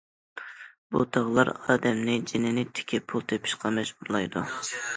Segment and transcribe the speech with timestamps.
[0.95, 4.47] بۇ تاغلار ئادەمنى‹‹ جېنىنى تىكىپ›› پۇل تېپىشقا مەجبۇرلايدۇ.